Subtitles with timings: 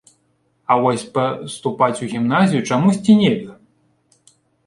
[0.75, 3.55] А вось паступаць у гімназію чамусьці нельга.